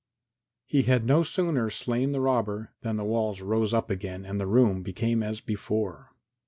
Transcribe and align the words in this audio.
VI 0.01 0.63
He 0.65 0.81
had 0.89 1.05
no 1.05 1.21
sooner 1.21 1.69
slain 1.69 2.11
the 2.11 2.21
robber 2.21 2.71
than 2.81 2.95
the 2.97 3.03
walls 3.03 3.39
rose 3.43 3.71
up 3.71 3.91
again 3.91 4.25
and 4.25 4.39
the 4.41 4.47
room 4.47 4.81
became 4.81 5.21
as 5.21 5.41
before. 5.41 6.09